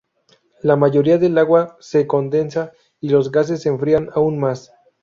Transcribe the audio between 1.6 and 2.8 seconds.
se condensa,